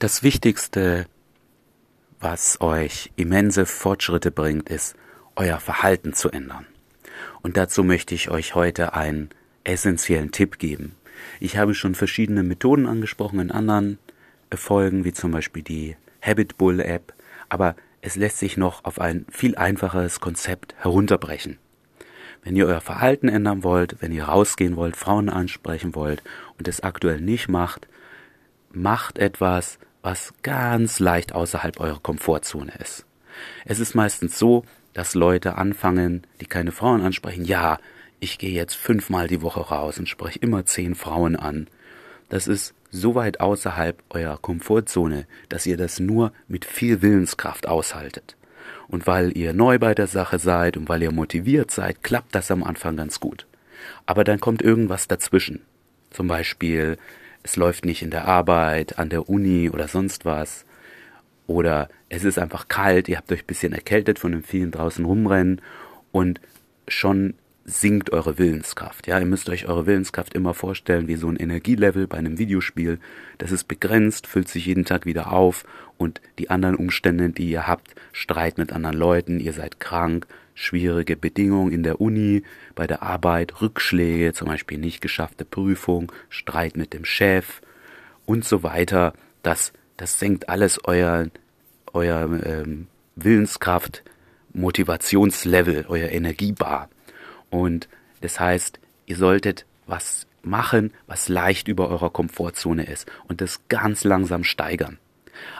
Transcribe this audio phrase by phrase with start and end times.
[0.00, 1.04] Das Wichtigste,
[2.20, 4.96] was euch immense Fortschritte bringt, ist,
[5.36, 6.64] euer Verhalten zu ändern.
[7.42, 9.28] Und dazu möchte ich euch heute einen
[9.62, 10.96] essentiellen Tipp geben.
[11.38, 13.98] Ich habe schon verschiedene Methoden angesprochen in anderen
[14.54, 17.12] Folgen, wie zum Beispiel die Habit Bull App,
[17.50, 21.58] aber es lässt sich noch auf ein viel einfacheres Konzept herunterbrechen.
[22.42, 26.22] Wenn ihr euer Verhalten ändern wollt, wenn ihr rausgehen wollt, Frauen ansprechen wollt
[26.56, 27.86] und es aktuell nicht macht,
[28.72, 33.06] macht etwas, was ganz leicht außerhalb eurer Komfortzone ist.
[33.64, 37.78] Es ist meistens so, dass Leute anfangen, die keine Frauen ansprechen, ja,
[38.18, 41.68] ich gehe jetzt fünfmal die Woche raus und spreche immer zehn Frauen an.
[42.28, 48.36] Das ist so weit außerhalb eurer Komfortzone, dass ihr das nur mit viel Willenskraft aushaltet.
[48.88, 52.50] Und weil ihr neu bei der Sache seid und weil ihr motiviert seid, klappt das
[52.50, 53.46] am Anfang ganz gut.
[54.06, 55.62] Aber dann kommt irgendwas dazwischen.
[56.10, 56.98] Zum Beispiel
[57.42, 60.64] es läuft nicht in der Arbeit, an der Uni oder sonst was.
[61.46, 65.04] Oder es ist einfach kalt, ihr habt euch ein bisschen erkältet von dem vielen draußen
[65.04, 65.60] rumrennen
[66.12, 66.40] und
[66.86, 67.34] schon
[67.70, 69.06] sinkt eure Willenskraft.
[69.06, 72.98] Ja, ihr müsst euch eure Willenskraft immer vorstellen wie so ein Energielevel bei einem Videospiel.
[73.38, 75.64] Das ist begrenzt, füllt sich jeden Tag wieder auf
[75.96, 81.16] und die anderen Umstände, die ihr habt, Streit mit anderen Leuten, ihr seid krank, schwierige
[81.16, 82.42] Bedingungen in der Uni,
[82.74, 87.60] bei der Arbeit, Rückschläge, zum Beispiel nicht geschaffte Prüfung, Streit mit dem Chef
[88.26, 89.14] und so weiter.
[89.42, 91.28] Das, das senkt alles euer,
[91.92, 94.02] euer ähm, Willenskraft,
[94.52, 96.88] Motivationslevel, euer Energiebar.
[97.50, 97.88] Und
[98.20, 104.04] das heißt, ihr solltet was machen, was leicht über eurer Komfortzone ist und das ganz
[104.04, 104.98] langsam steigern.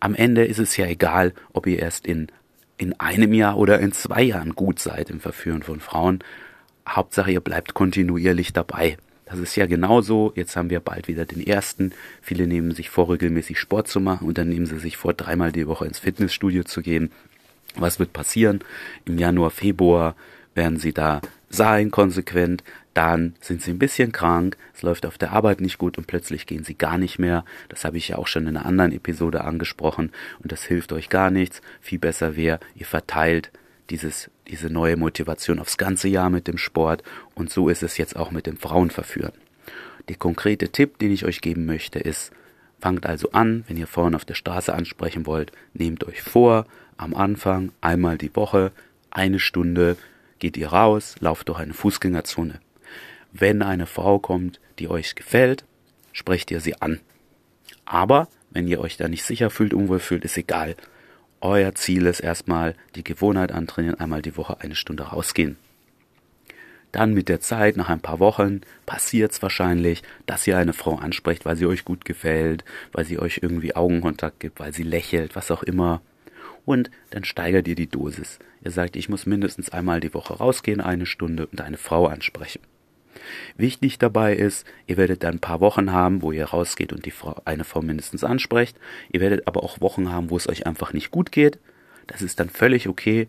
[0.00, 2.28] Am Ende ist es ja egal, ob ihr erst in
[2.76, 6.20] in einem Jahr oder in zwei Jahren gut seid im Verführen von Frauen.
[6.88, 8.96] Hauptsache, ihr bleibt kontinuierlich dabei.
[9.26, 10.32] Das ist ja genauso.
[10.36, 11.92] Jetzt haben wir bald wieder den ersten.
[12.20, 15.50] Viele nehmen sich vor, regelmäßig Sport zu machen und dann nehmen sie sich vor, dreimal
[15.52, 17.10] die Woche ins Fitnessstudio zu gehen.
[17.76, 18.60] Was wird passieren?
[19.06, 20.14] Im Januar, Februar
[20.54, 25.32] werden sie da sein, konsequent, dann sind sie ein bisschen krank, es läuft auf der
[25.32, 27.44] Arbeit nicht gut und plötzlich gehen sie gar nicht mehr.
[27.68, 31.08] Das habe ich ja auch schon in einer anderen Episode angesprochen und das hilft euch
[31.08, 31.60] gar nichts.
[31.80, 33.50] Viel besser wäre, ihr verteilt
[33.90, 37.02] dieses, diese neue Motivation aufs ganze Jahr mit dem Sport
[37.34, 39.32] und so ist es jetzt auch mit dem Frauenverführen.
[40.08, 42.32] Der konkrete Tipp, den ich euch geben möchte, ist,
[42.80, 46.66] fangt also an, wenn ihr Frauen auf der Straße ansprechen wollt, nehmt euch vor,
[46.96, 48.72] am Anfang einmal die Woche,
[49.10, 49.96] eine Stunde,
[50.38, 52.60] geht ihr raus, lauft durch eine Fußgängerzone.
[53.32, 55.64] Wenn eine Frau kommt, die euch gefällt,
[56.12, 57.00] sprecht ihr sie an.
[57.84, 60.76] Aber wenn ihr euch da nicht sicher fühlt, unwohl fühlt, ist egal.
[61.40, 65.56] Euer Ziel ist erstmal die Gewohnheit antrainieren, einmal die Woche eine Stunde rausgehen.
[66.94, 70.94] Dann mit der Zeit, nach ein paar Wochen, passiert es wahrscheinlich, dass ihr eine Frau
[70.94, 75.34] ansprecht, weil sie euch gut gefällt, weil sie euch irgendwie Augenkontakt gibt, weil sie lächelt,
[75.34, 76.02] was auch immer.
[76.64, 78.38] Und dann steigert ihr die Dosis.
[78.64, 82.60] Ihr sagt, ich muss mindestens einmal die Woche rausgehen, eine Stunde und eine Frau ansprechen.
[83.56, 87.10] Wichtig dabei ist, ihr werdet dann ein paar Wochen haben, wo ihr rausgeht und die
[87.10, 88.76] Frau, eine Frau mindestens ansprecht.
[89.12, 91.58] Ihr werdet aber auch Wochen haben, wo es euch einfach nicht gut geht.
[92.06, 93.28] Das ist dann völlig okay.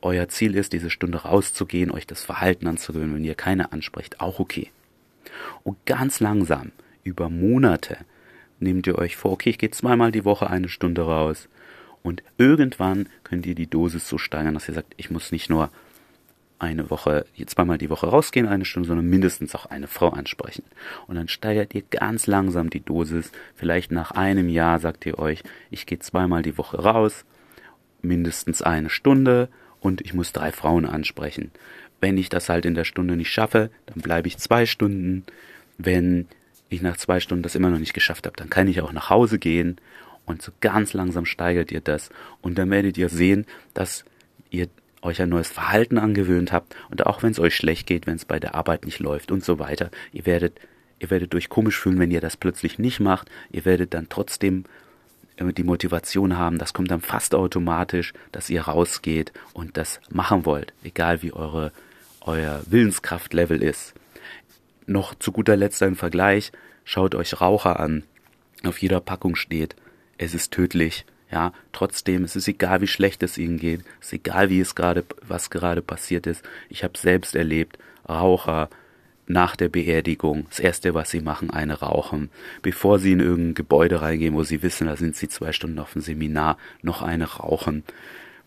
[0.00, 3.14] Euer Ziel ist, diese Stunde rauszugehen, euch das Verhalten anzugewöhnen.
[3.14, 4.70] Wenn ihr keine ansprecht, auch okay.
[5.62, 6.72] Und ganz langsam,
[7.02, 7.96] über Monate,
[8.60, 11.48] nehmt ihr euch vor, okay, ich gehe zweimal die Woche eine Stunde raus.
[12.04, 15.70] Und irgendwann könnt ihr die Dosis so steigern, dass ihr sagt, ich muss nicht nur
[16.58, 20.64] eine Woche, zweimal die Woche rausgehen, eine Stunde, sondern mindestens auch eine Frau ansprechen.
[21.06, 23.32] Und dann steigert ihr ganz langsam die Dosis.
[23.54, 27.24] Vielleicht nach einem Jahr sagt ihr euch, ich gehe zweimal die Woche raus,
[28.02, 29.48] mindestens eine Stunde
[29.80, 31.52] und ich muss drei Frauen ansprechen.
[32.00, 35.24] Wenn ich das halt in der Stunde nicht schaffe, dann bleibe ich zwei Stunden.
[35.78, 36.28] Wenn
[36.68, 39.08] ich nach zwei Stunden das immer noch nicht geschafft habe, dann kann ich auch nach
[39.08, 39.78] Hause gehen.
[40.26, 42.10] Und so ganz langsam steigert ihr das.
[42.40, 44.04] Und dann werdet ihr sehen, dass
[44.50, 44.68] ihr
[45.04, 48.24] euch ein neues Verhalten angewöhnt habt und auch wenn es euch schlecht geht, wenn es
[48.24, 50.58] bei der Arbeit nicht läuft und so weiter, ihr werdet,
[50.98, 54.64] ihr werdet euch komisch fühlen, wenn ihr das plötzlich nicht macht, ihr werdet dann trotzdem
[55.36, 60.46] äh, die Motivation haben, das kommt dann fast automatisch, dass ihr rausgeht und das machen
[60.46, 61.72] wollt, egal wie eure,
[62.22, 63.94] euer Willenskraftlevel ist.
[64.86, 66.52] Noch zu guter Letzt ein Vergleich,
[66.84, 68.04] schaut euch Raucher an.
[68.64, 69.76] Auf jeder Packung steht,
[70.18, 74.12] es ist tödlich, ja, trotzdem, es ist egal, wie schlecht es ihnen geht, es ist
[74.14, 76.44] egal, wie es gerade, was gerade passiert ist.
[76.68, 77.78] Ich habe selbst erlebt,
[78.08, 78.68] Raucher
[79.26, 82.30] nach der Beerdigung, das erste, was sie machen, eine rauchen,
[82.62, 85.94] bevor sie in irgendein Gebäude reingehen, wo sie wissen, da sind sie zwei Stunden auf
[85.94, 87.84] dem Seminar, noch eine rauchen.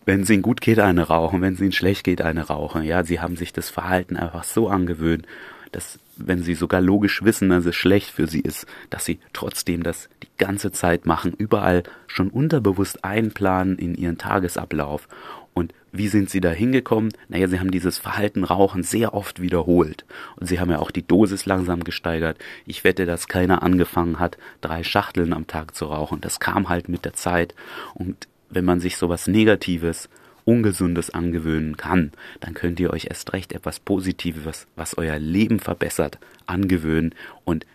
[0.04, 2.84] Wenn es ihnen gut geht, eine rauchen, wenn es ihnen schlecht geht, eine rauchen.
[2.84, 5.26] Ja, sie haben sich das Verhalten einfach so angewöhnt,
[5.72, 9.82] dass wenn sie sogar logisch wissen, dass es schlecht für sie ist, dass sie trotzdem
[9.82, 15.08] das die ganze Zeit machen, überall schon unterbewusst einplanen in ihren Tagesablauf.
[15.54, 17.12] Und wie sind sie da hingekommen?
[17.28, 20.04] Naja, sie haben dieses Verhalten Rauchen sehr oft wiederholt.
[20.36, 22.38] Und sie haben ja auch die Dosis langsam gesteigert.
[22.66, 26.20] Ich wette, dass keiner angefangen hat, drei Schachteln am Tag zu rauchen.
[26.20, 27.54] Das kam halt mit der Zeit.
[27.94, 30.08] Und wenn man sich sowas Negatives
[30.48, 32.10] Ungesundes angewöhnen kann,
[32.40, 37.14] dann könnt ihr euch erst recht etwas Positives, was euer Leben verbessert, angewöhnen
[37.44, 37.66] und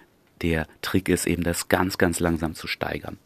[0.42, 3.20] der Trick ist eben, das ganz, ganz langsam zu steigern.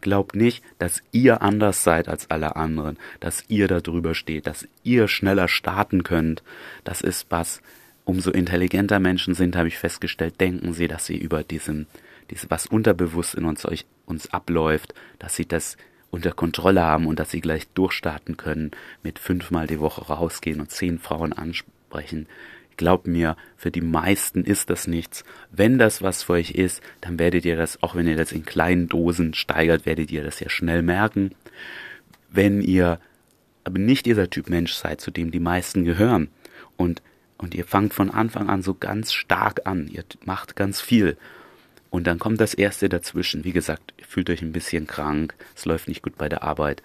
[0.00, 4.66] Glaubt nicht, dass ihr anders seid als alle anderen, dass ihr da drüber steht, dass
[4.82, 6.42] ihr schneller starten könnt.
[6.82, 7.60] Das ist was,
[8.06, 11.86] umso intelligenter Menschen sind, habe ich festgestellt, denken sie, dass sie über diesem,
[12.30, 15.76] dieses, was unterbewusst in uns, euch, uns abläuft, dass sie das
[16.14, 18.70] unter Kontrolle haben und dass sie gleich durchstarten können,
[19.02, 22.28] mit fünfmal die Woche rausgehen und zehn Frauen ansprechen.
[22.76, 25.24] Glaubt mir, für die meisten ist das nichts.
[25.50, 28.44] Wenn das was für euch ist, dann werdet ihr das, auch wenn ihr das in
[28.44, 31.32] kleinen Dosen steigert, werdet ihr das ja schnell merken.
[32.30, 33.00] Wenn ihr
[33.64, 36.28] aber nicht dieser Typ Mensch seid, zu dem die meisten gehören
[36.76, 37.02] und,
[37.38, 41.16] und ihr fangt von Anfang an so ganz stark an, ihr macht ganz viel
[41.94, 43.44] und dann kommt das erste dazwischen.
[43.44, 46.82] Wie gesagt, fühlt euch ein bisschen krank, es läuft nicht gut bei der Arbeit.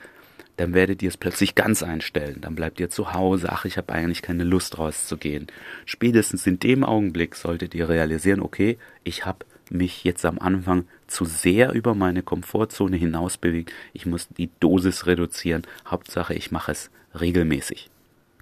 [0.57, 2.41] Dann werdet ihr es plötzlich ganz einstellen.
[2.41, 3.47] Dann bleibt ihr zu Hause.
[3.49, 5.47] Ach, ich habe eigentlich keine Lust rauszugehen.
[5.85, 11.25] Spätestens in dem Augenblick solltet ihr realisieren, okay, ich habe mich jetzt am Anfang zu
[11.25, 13.73] sehr über meine Komfortzone hinaus bewegt.
[13.93, 15.63] Ich muss die Dosis reduzieren.
[15.87, 17.89] Hauptsache, ich mache es regelmäßig.